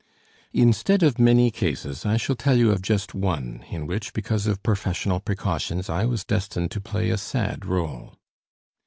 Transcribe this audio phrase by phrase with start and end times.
[0.51, 4.63] Instead of many cases, I shall tell you of just one in which, because of
[4.63, 8.15] professional precautions, I was destined to play a sad role.